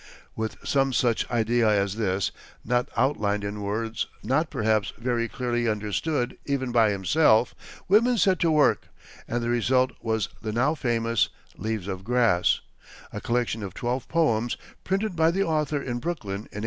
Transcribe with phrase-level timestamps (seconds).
[0.35, 2.31] With some such idea as this,
[2.65, 7.53] not outlined in words, nor, perhaps, very clearly understood even by himself,
[7.85, 8.87] Whitman set to work,
[9.27, 12.61] and the result was the now famous "Leaves of Grass,"
[13.13, 16.59] a collection of twelve poems, printed by the author in Brooklyn in 1855.